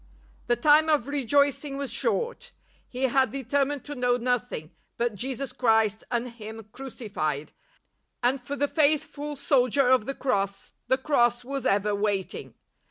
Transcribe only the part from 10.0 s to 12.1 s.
the Cross, the Cross was ever